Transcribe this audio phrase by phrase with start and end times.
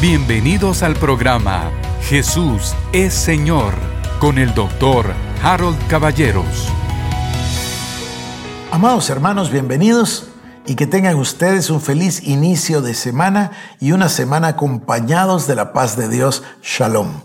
[0.00, 1.70] Bienvenidos al programa
[2.04, 3.74] Jesús es Señor
[4.18, 6.68] con el doctor Harold Caballeros.
[8.70, 10.30] Amados hermanos, bienvenidos
[10.64, 15.74] y que tengan ustedes un feliz inicio de semana y una semana acompañados de la
[15.74, 16.44] paz de Dios.
[16.62, 17.20] Shalom.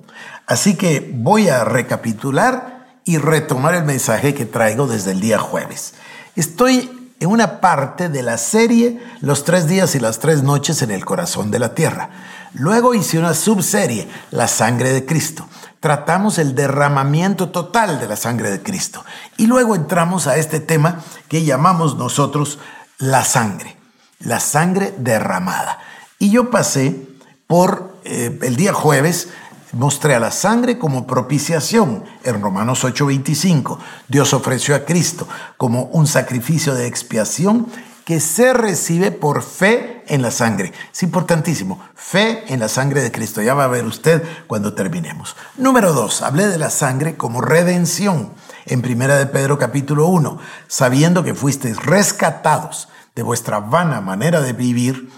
[0.46, 5.94] Así que voy a recapitular y retomar el mensaje que traigo desde el día jueves.
[6.36, 10.92] Estoy en una parte de la serie Los tres días y las tres noches en
[10.92, 12.10] el corazón de la tierra.
[12.56, 15.46] Luego hice una subserie, La sangre de Cristo.
[15.82, 19.04] Tratamos el derramamiento total de la sangre de Cristo.
[19.36, 22.60] Y luego entramos a este tema que llamamos nosotros
[22.98, 23.76] la sangre,
[24.20, 25.80] la sangre derramada.
[26.18, 27.08] Y yo pasé
[27.46, 29.28] por eh, el día jueves,
[29.74, 33.78] mostré a la sangre como propiciación en Romanos 8:25.
[34.08, 35.28] Dios ofreció a Cristo
[35.58, 37.68] como un sacrificio de expiación
[38.06, 40.72] que se recibe por fe en la sangre.
[40.94, 43.42] Es importantísimo, fe en la sangre de Cristo.
[43.42, 45.36] Ya va a ver usted cuando terminemos.
[45.58, 48.32] Número dos, hablé de la sangre como redención
[48.68, 54.54] en Primera de Pedro capítulo 1, sabiendo que fuisteis rescatados de vuestra vana manera de
[54.54, 55.10] vivir,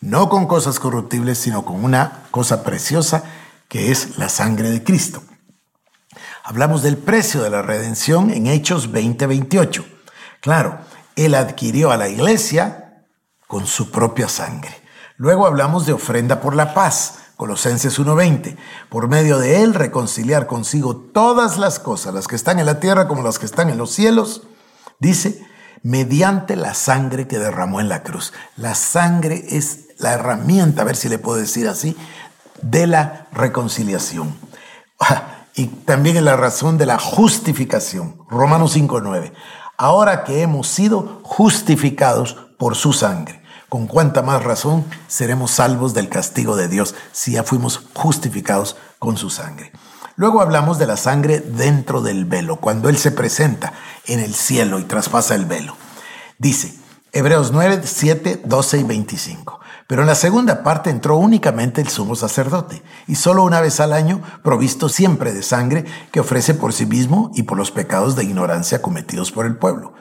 [0.00, 3.24] no con cosas corruptibles, sino con una cosa preciosa
[3.68, 5.22] que es la sangre de Cristo.
[6.44, 9.84] Hablamos del precio de la redención en Hechos 20:28.
[10.40, 10.78] Claro,
[11.24, 13.04] él adquirió a la iglesia
[13.46, 14.74] con su propia sangre.
[15.16, 18.56] Luego hablamos de ofrenda por la paz, Colosenses 1:20.
[18.88, 23.08] Por medio de Él reconciliar consigo todas las cosas, las que están en la tierra
[23.08, 24.42] como las que están en los cielos,
[25.00, 25.44] dice,
[25.82, 28.32] mediante la sangre que derramó en la cruz.
[28.56, 31.96] La sangre es la herramienta, a ver si le puedo decir así,
[32.62, 34.36] de la reconciliación.
[35.54, 38.20] Y también es la razón de la justificación.
[38.28, 39.32] Romanos 5:9
[39.78, 43.40] ahora que hemos sido justificados por su sangre.
[43.68, 49.16] Con cuánta más razón seremos salvos del castigo de Dios si ya fuimos justificados con
[49.16, 49.72] su sangre.
[50.16, 53.72] Luego hablamos de la sangre dentro del velo, cuando Él se presenta
[54.06, 55.76] en el cielo y traspasa el velo.
[56.38, 56.74] Dice,
[57.12, 59.60] Hebreos 9, 7, 12 y 25.
[59.88, 63.94] Pero en la segunda parte entró únicamente el sumo sacerdote, y solo una vez al
[63.94, 68.24] año, provisto siempre de sangre que ofrece por sí mismo y por los pecados de
[68.24, 69.94] ignorancia cometidos por el pueblo.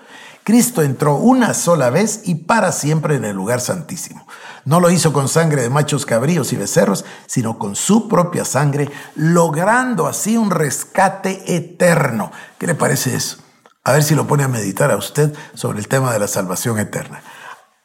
[0.44, 4.28] Cristo entró una sola vez y para siempre en el lugar santísimo.
[4.66, 8.92] No lo hizo con sangre de machos cabríos y becerros, sino con su propia sangre,
[9.16, 12.34] logrando así un rescate eterno.
[12.58, 13.38] ¿Qué le parece eso?
[13.86, 16.78] A ver si lo pone a meditar a usted sobre el tema de la salvación
[16.78, 17.22] eterna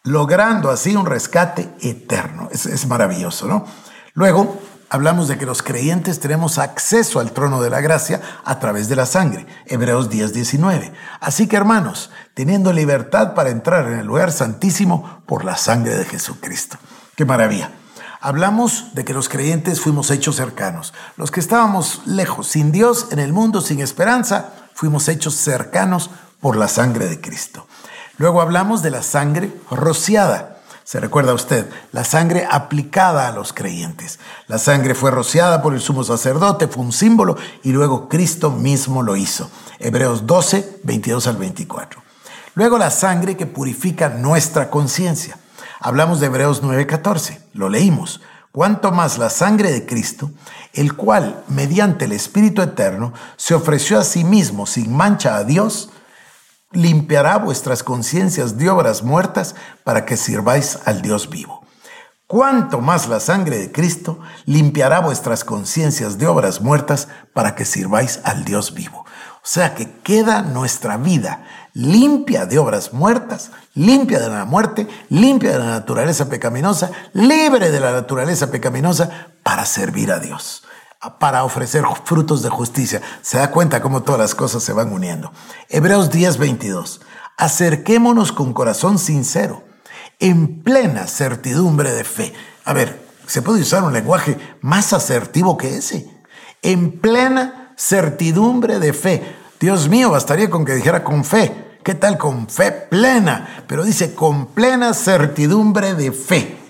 [0.05, 2.49] logrando así un rescate eterno.
[2.53, 3.65] Es, maravilloso, ¿no?
[4.15, 8.89] Luego, hablamos de que los creyentes tenemos acceso al trono de la gracia a través
[8.89, 10.93] de la sangre, Hebreos 10, 19.
[11.21, 16.05] Así que hermanos, teniendo libertad para entrar en el lugar santísimo por la sangre de
[16.05, 16.79] Jesucristo.
[17.17, 17.71] ¡Qué maravilla!
[18.21, 20.95] Hablamos de que los creyentes fuimos hechos cercanos.
[21.17, 26.09] Los que estábamos lejos, sin Dios, en el mundo, sin esperanza, fuimos hechos cercanos
[26.41, 27.67] por la sangre de Cristo.
[28.19, 30.61] Luego hablamos de la sangre rociada.
[30.85, 34.19] Se recuerda usted, la sangre aplicada a los creyentes.
[34.49, 39.03] La sangre fue rociada por el sumo sacerdote, fue un símbolo y luego Cristo mismo
[39.03, 39.51] lo hizo.
[39.79, 42.03] Hebreos 12, 22 al 24.
[42.55, 45.39] Luego la sangre que purifica nuestra conciencia.
[45.81, 48.21] Hablamos de Hebreos 9, 14, lo leímos.
[48.53, 50.31] Cuanto más la sangre de Cristo,
[50.75, 55.91] el cual, mediante el Espíritu Eterno, se ofreció a sí mismo sin mancha a Dios,
[56.73, 61.63] limpiará vuestras conciencias de obras muertas para que sirváis al Dios vivo.
[62.27, 68.21] Cuanto más la sangre de Cristo limpiará vuestras conciencias de obras muertas para que sirváis
[68.25, 69.05] al Dios vivo.
[69.37, 71.45] O sea que queda nuestra vida
[71.75, 77.81] limpia de obras muertas, limpia de la muerte, limpia de la naturaleza pecaminosa, libre de
[77.81, 80.63] la naturaleza pecaminosa para servir a Dios
[81.19, 83.03] para ofrecer frutos de justicia.
[83.23, 85.33] Se da cuenta cómo todas las cosas se van uniendo.
[85.69, 87.01] Hebreos 10, 22.
[87.37, 89.65] Acerquémonos con corazón sincero,
[90.21, 92.33] en plena certidumbre de fe.
[92.65, 96.09] A ver, ¿se puede usar un lenguaje más asertivo que ese?
[96.63, 99.37] En plena certidumbre de fe.
[99.59, 101.79] Dios mío, bastaría con que dijera con fe.
[101.83, 103.65] ¿Qué tal con fe plena?
[103.67, 106.62] Pero dice con plena certidumbre de fe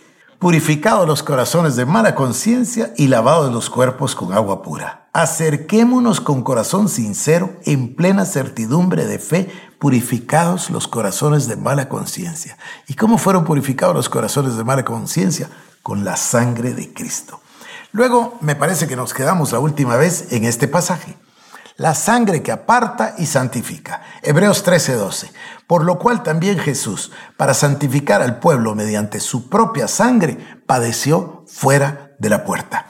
[0.42, 5.06] purificados los corazones de mala conciencia y lavados los cuerpos con agua pura.
[5.12, 12.58] Acerquémonos con corazón sincero, en plena certidumbre de fe, purificados los corazones de mala conciencia.
[12.88, 15.48] ¿Y cómo fueron purificados los corazones de mala conciencia?
[15.80, 17.40] Con la sangre de Cristo.
[17.92, 21.16] Luego, me parece que nos quedamos la última vez en este pasaje
[21.76, 24.02] la sangre que aparta y santifica.
[24.22, 25.32] Hebreos 13:12.
[25.66, 32.12] Por lo cual también Jesús, para santificar al pueblo mediante su propia sangre, padeció fuera
[32.18, 32.86] de la puerta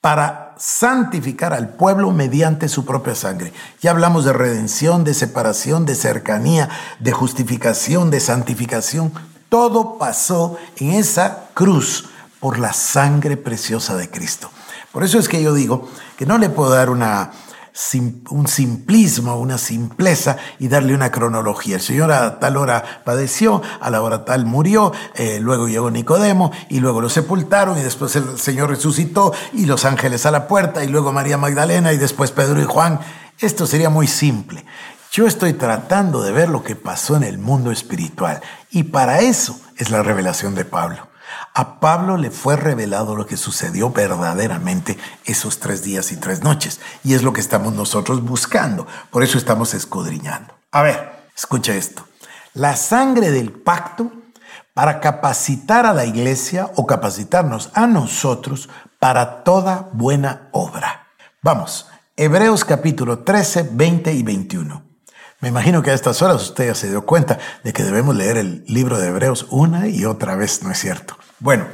[0.00, 3.52] para santificar al pueblo mediante su propia sangre.
[3.80, 6.68] Ya hablamos de redención, de separación, de cercanía,
[7.00, 9.12] de justificación, de santificación.
[9.48, 12.08] Todo pasó en esa cruz
[12.40, 14.50] por la sangre preciosa de Cristo.
[14.92, 17.32] Por eso es que yo digo que no le puedo dar una
[18.30, 21.76] un simplismo, una simpleza y darle una cronología.
[21.76, 26.52] El Señor a tal hora padeció, a la hora tal murió, eh, luego llegó Nicodemo
[26.68, 30.84] y luego lo sepultaron y después el Señor resucitó y los ángeles a la puerta
[30.84, 33.00] y luego María Magdalena y después Pedro y Juan.
[33.38, 34.64] Esto sería muy simple.
[35.12, 38.40] Yo estoy tratando de ver lo que pasó en el mundo espiritual
[38.70, 41.09] y para eso es la revelación de Pablo.
[41.54, 46.80] A Pablo le fue revelado lo que sucedió verdaderamente esos tres días y tres noches.
[47.04, 48.86] Y es lo que estamos nosotros buscando.
[49.10, 50.54] Por eso estamos escudriñando.
[50.72, 52.04] A ver, escucha esto.
[52.54, 54.12] La sangre del pacto
[54.74, 58.68] para capacitar a la iglesia o capacitarnos a nosotros
[58.98, 61.08] para toda buena obra.
[61.42, 64.89] Vamos, Hebreos capítulo 13, 20 y 21.
[65.40, 68.36] Me imagino que a estas horas usted ya se dio cuenta de que debemos leer
[68.36, 71.16] el libro de Hebreos una y otra vez, ¿no es cierto?
[71.38, 71.64] Bueno,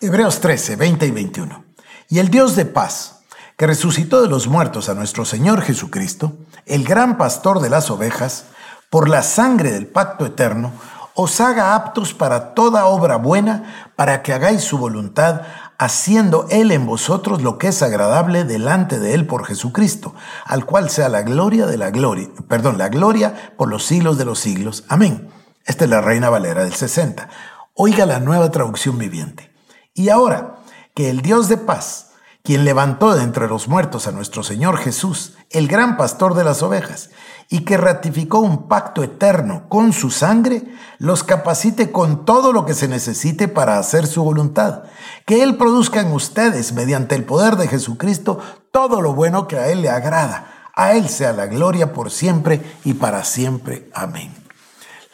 [0.00, 1.64] Hebreos 13, 20 y 21.
[2.08, 3.20] Y el Dios de paz,
[3.56, 6.36] que resucitó de los muertos a nuestro Señor Jesucristo,
[6.66, 8.46] el gran pastor de las ovejas,
[8.90, 10.72] por la sangre del pacto eterno,
[11.14, 15.42] os haga aptos para toda obra buena, para que hagáis su voluntad,
[15.78, 20.14] haciendo Él en vosotros lo que es agradable delante de Él por Jesucristo,
[20.44, 24.24] al cual sea la gloria de la gloria, perdón, la gloria por los siglos de
[24.24, 24.84] los siglos.
[24.88, 25.30] Amén.
[25.64, 27.28] Esta es la Reina Valera del 60.
[27.74, 29.52] Oiga la nueva traducción viviente.
[29.94, 30.56] Y ahora,
[30.94, 32.10] que el Dios de paz,
[32.42, 36.62] quien levantó de entre los muertos a nuestro Señor Jesús, el gran pastor de las
[36.62, 37.10] ovejas,
[37.48, 40.64] y que ratificó un pacto eterno con su sangre,
[40.98, 44.82] los capacite con todo lo que se necesite para hacer su voluntad.
[45.24, 48.38] Que Él produzca en ustedes, mediante el poder de Jesucristo,
[48.70, 50.70] todo lo bueno que a Él le agrada.
[50.74, 53.88] A Él sea la gloria por siempre y para siempre.
[53.94, 54.34] Amén.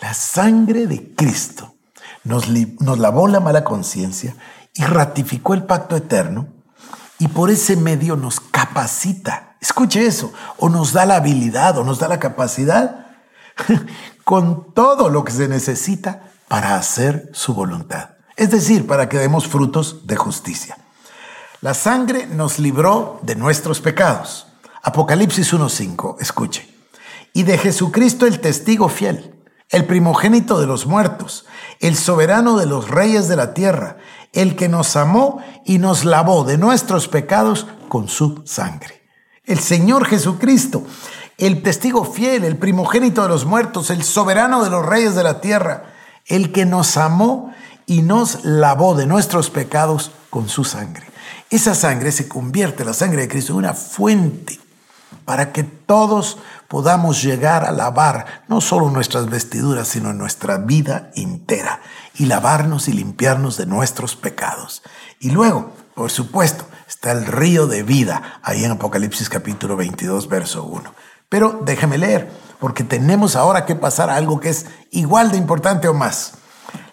[0.01, 1.75] La sangre de Cristo
[2.25, 2.49] nos,
[2.99, 4.35] lavó la mala conciencia
[4.75, 6.49] y ratificó el pacto eterno
[7.25, 9.57] y por ese medio nos capacita.
[9.59, 13.07] Escuche eso, o nos da la habilidad o nos da la capacidad
[14.25, 18.11] con todo lo que se necesita para hacer su voluntad.
[18.37, 20.77] Es decir, para que demos frutos de justicia.
[21.63, 24.49] La sangre nos libró de nuestros pecados.
[24.83, 26.69] Apocalipsis 1.5, escuche.
[27.33, 29.34] Y de Jesucristo el testigo fiel
[29.75, 31.47] el primogénito de los muertos,
[31.81, 33.97] el soberano de los reyes de la tierra,
[34.33, 39.03] el que nos amó y nos lavó de nuestros pecados con su sangre.
[39.45, 40.85] El Señor Jesucristo,
[41.39, 45.41] el testigo fiel, el primogénito de los muertos, el soberano de los reyes de la
[45.41, 45.93] tierra,
[46.27, 47.53] el que nos amó
[47.87, 51.07] y nos lavó de nuestros pecados con su sangre.
[51.51, 54.59] Esa sangre se convierte, la sangre de Cristo, en una fuente
[55.25, 56.39] para que todos
[56.69, 61.81] podamos llegar a lavar no solo nuestras vestiduras, sino nuestra vida entera
[62.15, 64.83] y lavarnos y limpiarnos de nuestros pecados.
[65.21, 70.65] Y luego, por supuesto, está el río de vida ahí en Apocalipsis capítulo 22, verso
[70.65, 70.95] 1.
[71.29, 75.89] Pero déjeme leer, porque tenemos ahora que pasar a algo que es igual de importante
[75.89, 76.35] o más.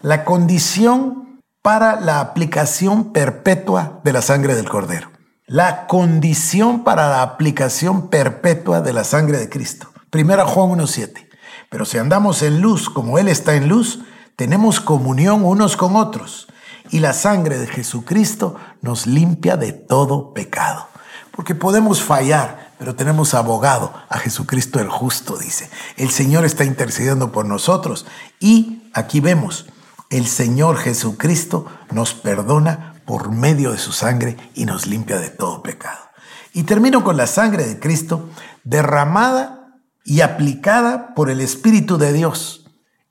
[0.01, 5.11] La condición para la aplicación perpetua de la sangre del cordero
[5.51, 9.91] la condición para la aplicación perpetua de la sangre de Cristo.
[10.09, 11.27] Primera Juan 1.7.
[11.69, 13.99] Pero si andamos en luz como Él está en luz,
[14.37, 16.47] tenemos comunión unos con otros.
[16.89, 20.87] Y la sangre de Jesucristo nos limpia de todo pecado.
[21.31, 25.69] Porque podemos fallar, pero tenemos abogado a Jesucristo el justo, dice.
[25.97, 28.05] El Señor está intercediendo por nosotros.
[28.39, 29.65] Y aquí vemos,
[30.09, 35.61] el Señor Jesucristo nos perdona por medio de su sangre y nos limpia de todo
[35.63, 35.99] pecado.
[36.53, 38.29] Y termino con la sangre de Cristo
[38.63, 42.65] derramada y aplicada por el Espíritu de Dios,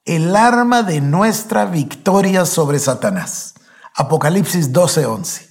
[0.05, 3.55] el arma de nuestra victoria sobre Satanás.
[3.95, 5.49] Apocalipsis 12:11.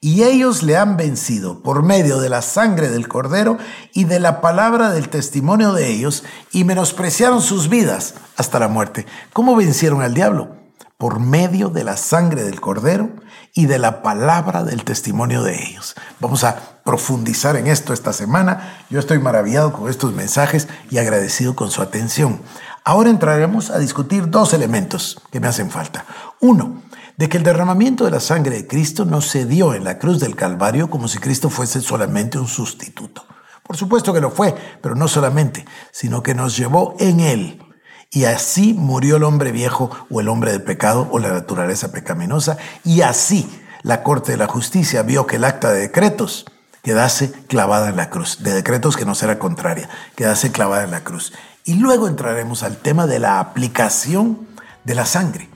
[0.00, 3.58] Y ellos le han vencido por medio de la sangre del cordero
[3.92, 9.06] y de la palabra del testimonio de ellos y menospreciaron sus vidas hasta la muerte.
[9.32, 10.65] ¿Cómo vencieron al diablo?
[10.98, 13.10] Por medio de la sangre del cordero
[13.54, 15.94] y de la palabra del testimonio de ellos.
[16.20, 18.84] Vamos a profundizar en esto esta semana.
[18.88, 22.40] Yo estoy maravillado con estos mensajes y agradecido con su atención.
[22.84, 26.06] Ahora entraremos a discutir dos elementos que me hacen falta.
[26.40, 26.82] Uno,
[27.16, 30.20] de que el derramamiento de la sangre de Cristo no se dio en la cruz
[30.20, 33.24] del Calvario como si Cristo fuese solamente un sustituto.
[33.62, 37.65] Por supuesto que lo fue, pero no solamente, sino que nos llevó en él
[38.10, 42.56] y así murió el hombre viejo o el hombre del pecado o la naturaleza pecaminosa.
[42.84, 43.48] Y así
[43.82, 46.46] la Corte de la Justicia vio que el acta de decretos
[46.82, 51.02] quedase clavada en la cruz, de decretos que no será contraria, quedase clavada en la
[51.02, 51.32] cruz.
[51.64, 54.46] Y luego entraremos al tema de la aplicación
[54.84, 55.48] de la sangre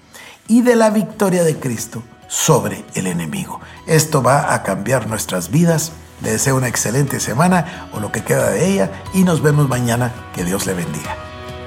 [0.49, 3.61] y de la victoria de Cristo sobre el enemigo.
[3.87, 5.93] Esto va a cambiar nuestras vidas.
[6.21, 10.13] Le deseo una excelente semana o lo que queda de ella y nos vemos mañana.
[10.35, 11.30] Que Dios le bendiga.